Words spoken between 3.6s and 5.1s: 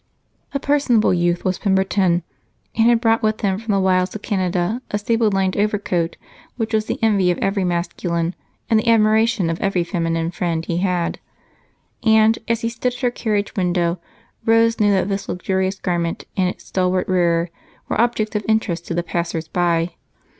the wilds of Canada a